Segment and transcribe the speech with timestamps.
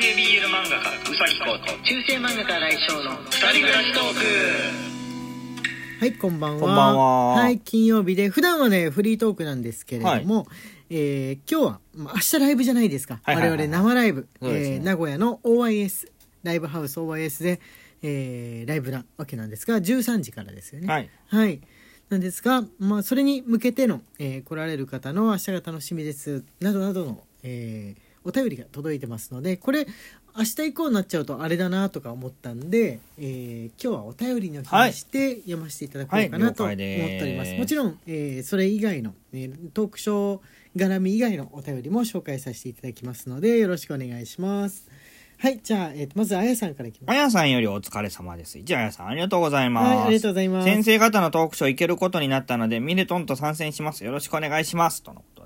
[0.00, 4.20] 系 BL 漫画家うさぎこと中世漫画家来翔の二人暮らしトーク
[5.98, 6.60] はいこんばんは。
[6.60, 7.50] こんばんは。
[7.50, 10.46] い金曜日で普段はねフリートークなんですけれども、
[10.88, 13.58] えー今日は、まあ、明日ライブじゃないですか、はいはいはい。
[13.58, 14.28] 我々生ライブ、ね。
[14.42, 16.06] えー名古屋の OIS
[16.44, 17.60] ライブハウス OIS で、
[18.02, 20.86] えーライブなわけなんですが13時からですよね。
[20.86, 21.10] はい。
[21.26, 21.60] はい。
[22.08, 26.44] なんですが、まあ、それに向けての、えー来られる方の明日が楽しみです。
[26.60, 29.86] などなどの、えーお便りが届いてますのでこれ
[30.36, 40.40] 明日以降になっちゃうとあれだなとか思ったんで、えー今日はお便りの日にして読ませていただこうかなと思っております、はい了解ですもちろん、えーそれ以外の、えートークショー
[40.76, 44.88] 絡み以外のお便りも紹介させていただきますのでよろしくお願いします
[45.38, 48.60] はいじゃあ、えーとまずあやさんからいきますあやさんよりお疲れ様です。
[48.62, 49.96] じゃあ、あやさんありがとうございます。
[49.96, 54.04] はいありがとうございます先生方のトークショー行けることになったので、ミネトンと参戦します。
[54.04, 55.02] よろしくお願いします。
[55.02, 55.37] とのこ。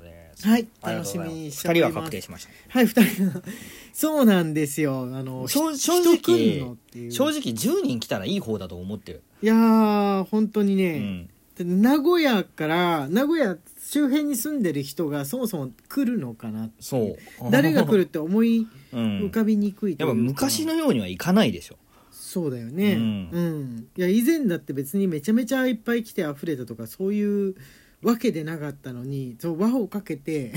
[0.42, 2.50] はい楽しみにしております二人は確定しました。
[2.68, 3.42] はい、二人が。
[3.92, 5.08] そうなんですよ。
[5.14, 9.22] あの、正直正直10人来たらいい方だと思ってる。
[9.42, 11.28] いやー、本当にうね、ん。
[11.56, 17.50] で名古屋から、名古屋周辺に住んでる人がそもそも来るのかなってそう。
[17.50, 21.76] 誰が来るって思いうん浮かびにくいというかやっぱ昔のようにはいかないでしょ。
[22.10, 22.94] そうだよね。
[22.94, 23.86] ううんん。
[23.96, 27.54] いや、以前だって別にめちゃめちゃいっぱい来て溢れたとか、そういう
[28.02, 30.52] わけでなかったのに、そう輪をかけて、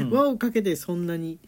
[0.00, 0.10] うん。
[0.10, 1.38] 輪をかけてそんなに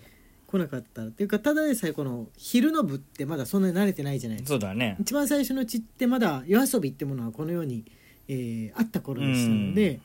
[0.46, 4.52] 来なかったっていうかただでさえこの昼の部ってまだそんなに慣れてないじゃないですか。
[4.52, 4.96] そうだね。
[5.00, 7.84] 一番最初のうちってまだ夜遊びってものはこのように、
[8.28, 10.00] えーあった頃でしたので、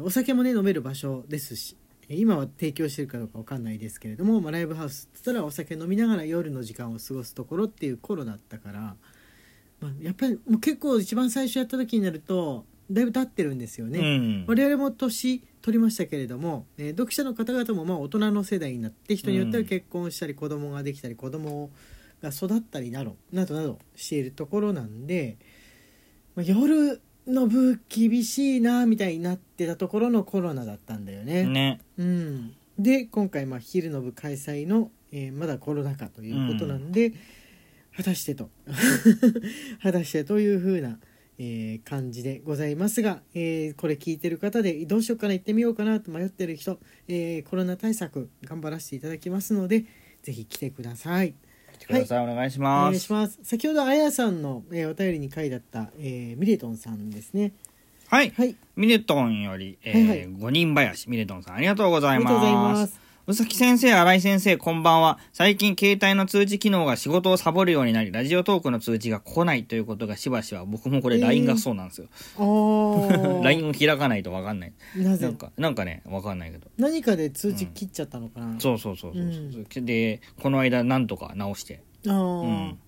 [0.00, 1.76] お酒もね飲める場所ですし
[2.08, 8.96] えー今は提供してるかどうかわかんないですけれども、まあ、ライブハウスって言ったらお酒飲みながら夜の時間を過ごすところっていう頃だったから、
[9.80, 13.98] まあ、やっぱりもう結構一番最初やった時になるとだいぶ経ってるんですよね。
[13.98, 14.44] うん。
[14.46, 21.70] 我々も年取りましたけれども、えー読者の方々もまあ大人の世代になって人によっては結婚したり子供ができたり子供
[22.22, 25.36] が育ったりなどなどなどしているところなんで、
[26.34, 31.44] まあ、夜の部厳しいなみたいになってたところのコロナだったんだよね。
[31.44, 31.80] ね。
[31.98, 37.12] うん、で今回まあ昼の部開催の、えーまだコロナ禍ということなんで、
[37.94, 38.50] 果たしてと
[39.82, 40.98] 果たしてというふうな、
[41.38, 46.78] えー感じでございますが、えーこれ聞いてる方でどうしようかな行ってみようかなと迷ってる人、
[47.08, 49.84] えーコロナ対策頑張らせていただきますので
[50.22, 51.34] ぜひ来てください。
[51.74, 52.24] 来てください。
[52.28, 53.12] お願いしおます願いし。
[53.12, 57.52] ます先ほどあやさんの、えーお便りに書いてあった、えーミレトンさんですね
[58.08, 58.30] はい。
[58.30, 62.72] はいミネトンより、えーはいはい五人林、ミネトンさん、ありがとうございありがとうございま。
[62.72, 62.98] ます
[63.28, 65.18] すうさき先生、新井先生、こんばんは。
[65.34, 72.06] 最近、携帯の通知機能が仕事をサボるようになり、ラジオトークの通知が来ないということがしばしば、僕もこれえー LINE がそうなんですよ。
[72.38, 74.72] あー LINE を開かないとわかんない。
[74.96, 75.26] なぜ？
[75.26, 76.68] なんか、なんかね、わかんないけど。
[76.78, 79.24] 何かで通知切っちゃったのかな、そうそうそうそう
[79.74, 81.82] そう、で、この間、なんとか直して。
[82.06, 82.78] ああ、うん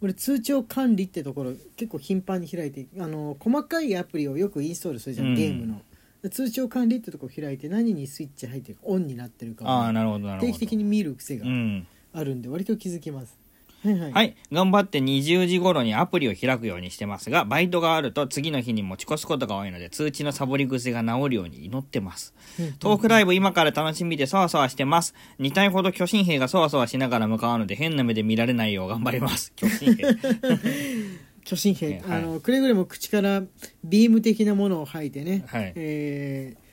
[0.00, 5.82] 俺通帳管理ってところ結構頻繁に開いてあの細かいアプリをよくインストールするじゃん、うんゲームので
[6.30, 10.52] 通帳管理ってとこ開いて何にスイッチ入ってるかオンになってるかああ、をなるほど、なるほど。
[10.52, 11.86] 定期的に見る癖がうん。
[12.12, 13.38] あるんで割と気づきます、
[13.84, 14.36] はいはい、はい。
[14.50, 22.34] 頑張って20時頃にアプリを開くようにしてますが、バイトがあると次の日に持ち越すことが多いので、通知のサボり癖が治るように祈ってます。
[22.58, 25.14] うんトークライブ今から楽しみでそわそわしてます。
[25.38, 29.52] 2体ほど巨神兵がそわそわしながら向かうので変な目で見られないよう頑張ります。
[29.54, 30.04] 巨神兵。
[31.48, 32.18] 巨神兵、ねはい。
[32.18, 33.42] あのくれぐれも口から
[33.82, 35.72] ビーム的なものを吐いてね、はい。
[35.76, 36.68] えー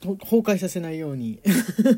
[0.00, 1.38] と崩壊させないように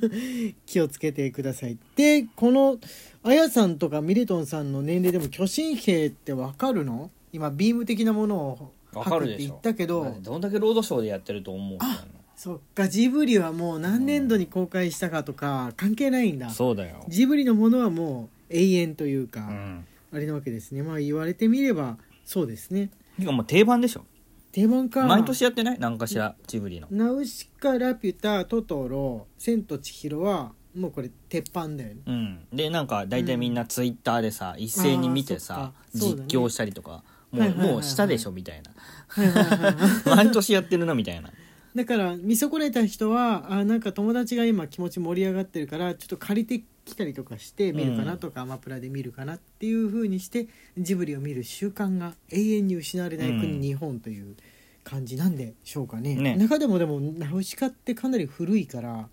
[0.66, 1.78] 気をつけてください。
[1.96, 2.78] でこの
[3.22, 7.10] あやさんとかミレトンさんの年齢でも巨神兵ってわかるの？
[7.32, 9.36] 今ビーム的なものを吐くって。
[9.38, 10.16] 言ったけど。
[10.20, 12.04] どんだけロードショーでやってると思うあ
[12.36, 12.88] そっか。
[12.88, 16.50] ジブリはもう何年度に公開したかとか関係ないんだ。
[16.50, 17.04] そうだよ。
[17.08, 19.84] ジブリのものはもう永遠というか、うん。
[20.12, 24.04] あれなわけですねまあ言われてみればそうですねてかもう定番でしょ。
[24.52, 25.78] 定番か毎年やってない？
[25.78, 26.88] 何かしら、ジブリの。
[26.90, 32.38] ナウシカラピュタトトロ千と千尋はもうこれ鉄板だよねうん。
[32.52, 38.72] で、なんか大体みんなツイッターでさ、一斉に見てさね実況したりとか、も、はいうもうしたでしょみたいな。
[40.16, 41.30] 毎年やってるなみたいな。
[41.74, 53.60] だから見損ねた人はあなんか友達が今気持ち盛り上がってるからちょっと借りてきたりとかして見るかなとか、アマプラで見るかなっていう風にしてジブリを見る習慣が永遠に失われない国、うん。
[53.60, 54.36] 日本という
[54.84, 56.14] 感じなんでしょうかね。
[56.14, 56.36] ね。
[56.36, 59.08] 中でもでもナウシカってかなり古いから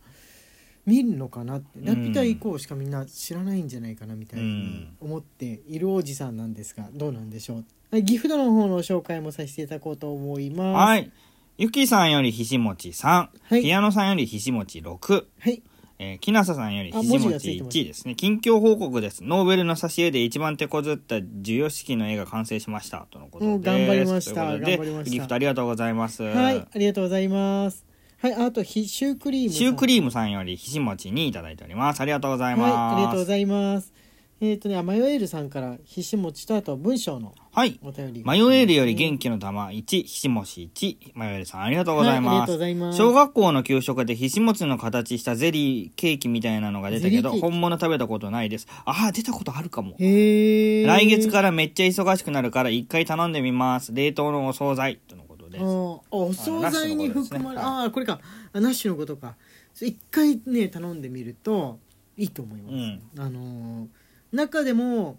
[0.85, 1.67] 見るのかなって。
[1.83, 7.65] ラピュタ以降しかみんな知らないんじゃないかなみたいに思っているおじさんなんですがどうなんでしょう。
[7.91, 10.89] はいギフトの方の紹介もさせていただこうと思います。
[10.89, 11.11] はい。
[11.57, 13.61] ゆきさんよりひしもち3、はい。
[13.61, 15.63] ピアノさんよりひしもち6、はい
[15.99, 18.15] えー、木なささんよりあひじもち文字がついてます1位ですね。
[18.15, 19.23] 近況報告です。
[19.23, 23.07] ノーベルの挿絵で一番手こずった授与式の絵が完成しました。
[23.09, 23.55] とのことです。
[23.55, 26.23] うん頑張りました頑張りましたギフトありがとうございます。
[26.23, 27.85] はいありがとうございます
[28.19, 32.01] はいあとひシュークリームシュークリームさんよりひしもちにいただいております。
[32.01, 32.71] ありがとうございます。
[32.73, 33.93] はいありがとうございます
[34.39, 37.79] えっ、とねあマヨエールさんからひしもちとあと文章のはい。
[37.81, 41.13] お便りマヨエールより元気の玉1、ひしもし1。
[41.15, 42.51] マヨエールさんありがとうございます。
[42.51, 48.67] ございます小学校の給食でひしもちの形したゼリーケーキみたいなのが出たけど、本物食べたことないです。
[48.85, 49.95] ああ、出たことあるかも。
[49.97, 53.91] へえ来月からめっちゃ忙しくなるから一回頼んでみます。
[53.91, 54.99] 冷凍のお惣菜。
[55.07, 55.63] とのことです。
[55.63, 56.03] お
[56.33, 58.19] 惣菜に含まれあああーこれか
[58.53, 59.35] あナッシュのことか
[59.81, 61.79] 一回ね頼んでみると
[62.17, 63.87] いいと思います、うんあのー
[64.31, 65.17] 中でも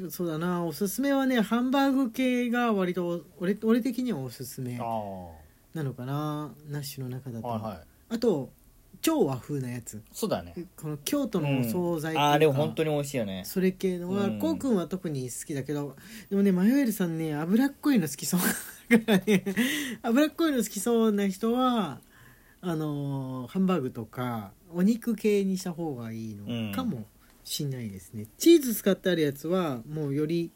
[0.00, 4.84] うんそうだなおすすめはねハンバーグ系が割と俺俺的にはおすすめあ
[5.74, 7.80] なのかなナッシュの中だと、あはいはい。
[8.10, 8.50] あと
[9.02, 10.02] 超和風なやつ。
[10.12, 10.52] そうだね。
[10.76, 13.44] この京都のお惣菜うか、ああれ本当に美味しいよね。
[13.46, 14.38] それ系のは、うん。
[14.38, 15.96] こうくんは特に好きだけど
[16.28, 18.40] でもねマヨエルさんね脂っこいの好きそう。
[18.90, 19.44] だからね
[20.02, 22.00] 脂っこいの好きそうな人は
[22.60, 26.96] あのーハンバーグとかお肉系にした方がいいのかも。
[26.96, 27.06] しん
[27.70, 30.50] ないですね、チーズ使ってあるやつはもうより、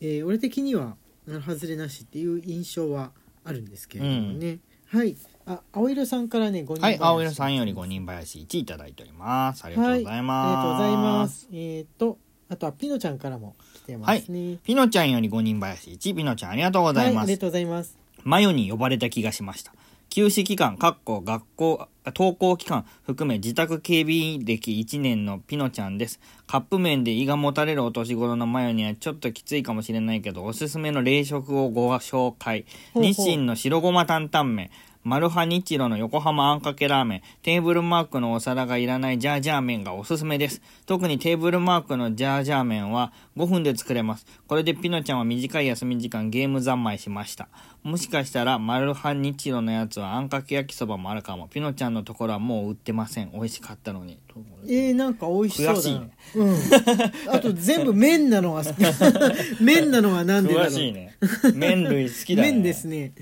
[0.00, 0.96] えー俺的には
[1.26, 3.12] 外れなしっていう印象は
[3.44, 4.58] あるんですけれどもね、
[4.88, 9.64] はいあ青色さんからね5人はい、青色さんより五人林1いただいております。
[9.64, 10.46] ありがとうございます。
[10.46, 11.48] はい、ありがとうございます。
[11.52, 12.18] えっ、と、
[12.48, 14.58] あとはピノちゃんからも来てますね。
[14.62, 17.24] ピノちゃんより五人林1、ピノちゃんありがとうございます。
[17.24, 17.98] ありがとうございます。
[18.22, 19.72] マヨに呼ばれた気がしました。
[20.10, 26.18] 休止期間、学校、登校期間含め自宅警備員歴1年のピノちゃんです。
[26.46, 32.64] カップ麺で胃がもたれるお年頃のマヨにはちょっときついかもしれないけど、おすすめの冷食をご紹介。
[32.92, 34.70] ほうほう日清の白ごま担々麺。
[35.04, 40.62] マルハニチロの横浜あんかけラーメン、テーブルマークのお皿がいらないジャージャー麺がおすすめです。
[40.86, 44.26] 特にテーブルマークのジャージャー麺は5分で作れます。
[44.46, 47.48] これでピノちゃんは短い休み時間ゲーム三昧しました。
[47.82, 51.48] もしかしたらマルハニチロのやつはあんかけ焼きそばもあるかも。
[51.48, 53.32] ピノちゃんのところはもう売ってません。
[53.32, 54.20] 美味しかったのに。
[54.66, 56.56] えー、なんか美味しそうだしいねうん。
[57.28, 58.76] あと全部麺なのは好き。
[59.60, 60.68] 麺なのはなんでだろう。
[60.68, 61.16] 詳しいね。
[61.54, 62.52] 麺類好きだね。
[62.54, 63.14] 麺ですね。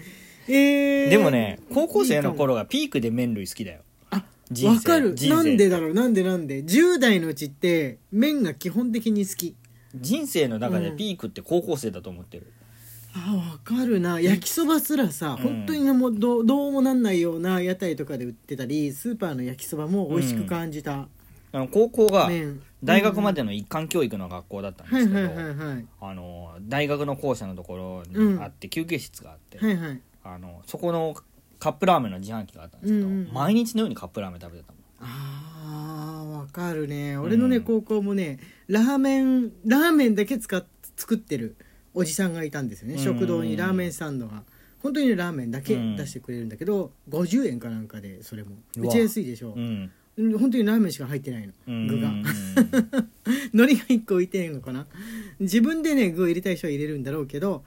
[0.53, 3.81] えー、でもね、高校生の頃がピークで麺類好きだよ。
[4.11, 4.77] あ人生。
[4.77, 5.15] わかる。
[5.15, 5.95] 人生なんでだろう？
[5.95, 9.55] なんでなんで？10代のうちって麺が基本的に好き。
[9.95, 12.53] 人生の中でピークって高校生だと思ってる。
[13.15, 14.21] あわかるな。
[14.21, 15.43] 焼きそばすらさ、うん。
[15.43, 21.09] 本当にもうどうどうもなんないような屋台とかで売ってたりスーパーの焼きそばも美味しく感じた。
[21.53, 30.01] あの高校が麺、大学までの一貫教育の学校だったんですけど、はいはいあの大学の校舎のところにあって、休憩室があって、はいはい
[30.35, 31.15] あのそこの
[31.59, 34.83] カップラーメンの自販機があったんですけど、うんうん毎日のようにカップラーメン食べてたもん。
[35.01, 37.17] あーわかるね。
[37.17, 40.65] 俺のね、うん高校もねラーメンラーメンだけ使っ
[40.97, 41.57] 作ってる
[41.95, 43.01] おじさんがいたんですよね、うん。
[43.01, 44.43] 食堂にラーメンスタンドが。
[44.83, 45.97] 本当にラーメンだけうん。
[45.97, 48.51] 出してくれるんだけど、50円かなんかでそれも。
[48.77, 48.85] うわ。
[48.85, 49.55] めっちゃ安いでしょ。
[49.57, 49.91] う、ん。
[50.39, 51.53] 本当にラーメンしか入ってないの。
[51.67, 51.87] うん。
[51.87, 52.11] 具が。
[53.53, 54.87] 海苔が1個置いてんのかな。
[55.39, 57.65] 自分でね具を入れたい人は入れるんだろうけど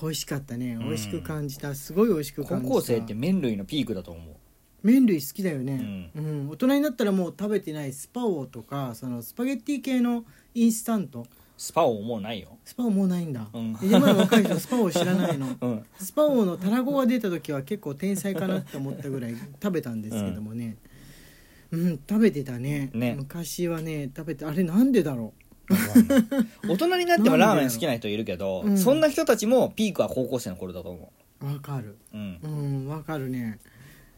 [0.00, 0.74] 美味しかったね。
[0.74, 0.78] ん。
[0.80, 1.74] 美味しく感じた。
[1.74, 2.74] すごい美味しく高感じた。
[2.74, 4.36] 校生って麺類のピークだと思う。
[4.82, 6.48] 麺類好きだよね、うん。
[6.50, 11.26] 大人になったらもう食べてないスパオとかそのスパゲッティ系のインスタント。
[11.56, 12.58] スパオもうないよ。
[12.64, 13.78] スパオもうないんだ、うん。
[13.80, 15.46] 今の若い人スパオ知らないの？
[15.60, 15.84] うん。
[15.98, 20.76] スパオのタラゴが出た時は結構天才かなって思ったぐらい食べたんですけどもね。
[21.70, 22.90] うん、食べてたね。
[22.92, 23.14] ね。
[23.16, 25.32] 昔はね食べてあれなんでだろ
[26.68, 28.78] 大人になってもラーメン好きな人いるけど、うん。
[28.78, 31.46] そんな人たちもピークは高校生の頃だと思う。
[31.46, 31.98] わかる。
[32.12, 32.38] う、うん。
[32.42, 33.58] うんわかるね。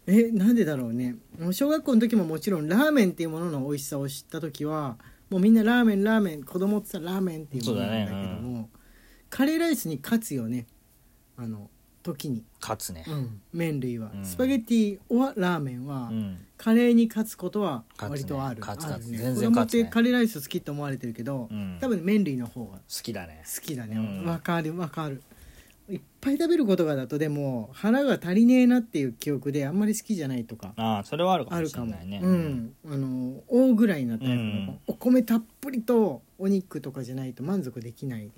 [0.06, 1.16] えなんでだろうね。
[1.38, 4.99] もう小学校の時ももちろんラーメンっていうものの美味しさを知った時は
[5.30, 8.68] もうみんなラーメンラーメン子供って言ったらラーメンっていうものなんだけどそうだも、
[9.30, 10.66] カレーライスに勝つよね。
[11.37, 11.70] あの
[12.04, 13.04] 時に、勝つね。
[13.08, 14.25] うん、麺類は、うん。
[14.25, 16.38] スパゲッティはラーメンは、うん。
[16.56, 19.11] カレーに勝つことは割とある、勝つね勝つ。
[19.11, 19.84] 全然勝つね。
[19.84, 21.78] てカレーライス好きって思われてるけど、うん。
[21.80, 23.42] 多分麺類の方が好きだね。
[23.44, 23.96] 好きだね。
[23.96, 24.25] うん。
[24.28, 25.23] わ、かるわかる。
[25.88, 32.20] いっぱい食べることがだとでも腹が足りねえなっていう記憶であんまり好きじゃないとかああそれはあるかもあるかもしれないね。
[32.23, 32.75] うん。
[32.90, 34.80] あの大ぐらいなタイプの、うん。
[34.87, 38.30] お米たっぷりとお肉とかじゃないと満足できない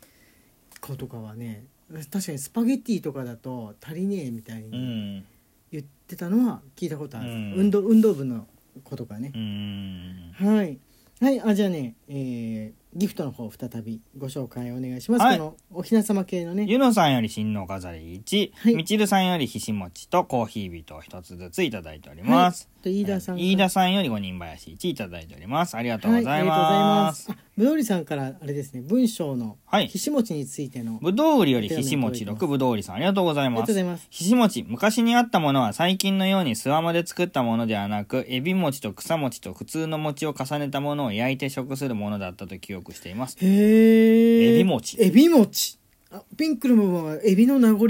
[0.81, 5.17] 子とかはね確かにスパゲッティとかだと足りねえみたいうん。
[5.19, 5.25] に
[5.71, 7.53] 言ってたのは聞いたことある、うん。
[7.55, 8.47] 運動運動部の
[8.83, 9.33] 子とかね。
[9.35, 10.33] う、ん。
[10.35, 10.79] はい。
[11.21, 11.41] はい。
[11.41, 15.39] あじゃあね、えーギフトの方再びご紹介お願いします、はい。
[15.39, 16.65] このおひな様系のね。
[16.67, 18.75] ゆのさんより新の飾り1、はい。
[18.75, 22.71] みちるさんよりひしもちとコーヒービトを一つずついただいております。
[22.83, 25.77] と飯田さん飯田さんより五人林1いただいております。
[25.77, 27.13] ありがとうございま。
[27.13, 27.31] す。
[27.31, 29.89] あぶどうりさんからあれですね文章のはい。
[29.89, 34.07] ひしもちについての、ぶどう売りよりひしもち6ぶどう売りさんありがとうございありがますとうございます。
[34.11, 43.39] ひしもち昔にあったものは最近のようにすわまで作ったものではなくエビ餅と草餅と普通の餅を重ねたものを焼いて食するものだったと記憶しています。
[43.41, 45.03] へえエビ餅。
[45.03, 45.79] エビ餅。
[46.13, 47.87] あピンクの部分はエビの名残？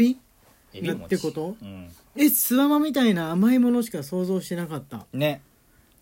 [0.75, 1.07] エビな餅。
[1.07, 1.57] ってこと？
[1.61, 1.89] うん。
[2.15, 5.07] えスワマみたいな甘いものしか想像してなかった。
[5.13, 5.43] ね。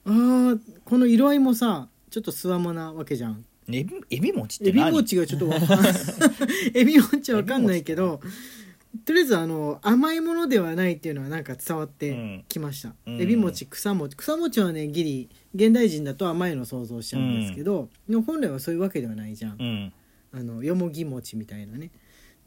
[0.05, 5.85] あーこの色合いもさちょっとスワマなわけじゃんエビエビ餅ってエビ何餅がちょっとわかん
[6.75, 8.21] エビ餅わかんないけど
[9.05, 13.21] とりあえずあの甘いものではないっていうのはなんか伝わってきました、うん。
[13.21, 14.15] エビ餅草餅。
[14.15, 19.93] 草餅はねギリ現代人だと甘いの想像しちゃうんですけど、でも本来はそういうわけではないじゃん、うん。
[20.33, 21.91] あのよもぎ餅みたいなね。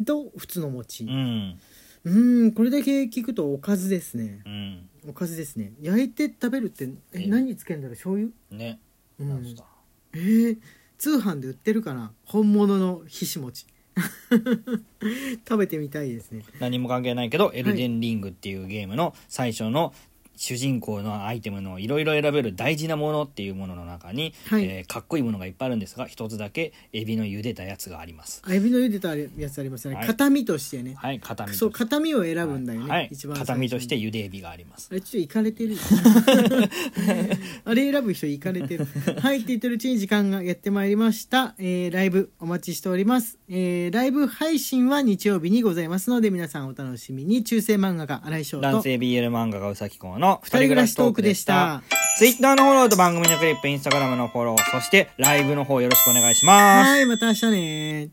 [0.05, 1.03] と普通の餅。
[1.03, 1.59] うん。
[2.05, 4.41] うーんこれだけ聞くとおかずですね。
[4.45, 4.89] うん。
[5.09, 5.73] おかずですね。
[5.81, 7.95] 焼いて食べるってええ何につけるんだろう？
[7.95, 8.31] 醤油？
[8.51, 8.79] ね。
[9.19, 9.29] うん。
[9.29, 9.65] なんすか。
[10.13, 10.57] えー、
[10.97, 13.65] 通販で売ってるかな本物のひし餅
[15.47, 16.43] 食べてみたいですね。
[16.59, 19.93] 何も関係ないけど、エルデンリングっていうゲームの最初の
[20.37, 24.65] 主人公のアイテムのいろいろ選べる大事なものっていうものの中に、はい。
[24.65, 28.41] えーかっこいいものがいっぱいあるんですが一つだけエビの茹でたやつがあります。
[28.45, 30.07] あエビの茹でたやつありますよね、はい。
[30.07, 30.95] 形見としてね。
[30.95, 34.87] はい片身とそう形見を選ぶんだよね、はい一番片身として茹でエビがあります。
[34.91, 35.79] あれちょっといかれてるよ。
[37.65, 38.87] あれ選ぶ人いかれてる。
[39.19, 47.43] はいって言ってるうちに時間がやってまいりました、えーライブお待ちしております、えーライブ配信は日曜日にございますので皆さんお楽しみに。
[47.43, 48.63] 中世漫画家新井翔と。
[48.63, 51.81] 男性 BL 漫画がうさきこうの二人暮らしトークでした。
[52.17, 56.89] ツイッターのフォローと番組のクリップインスタグラムのフォローそしてライブの方よろしくお願いします。
[56.89, 58.09] はいまた明日ね